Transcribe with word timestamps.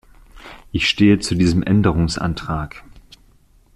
Ich 0.71 0.89
stehe 0.89 1.19
zu 1.19 1.35
diesem 1.35 1.61
Änderungsantrag. 1.61 2.83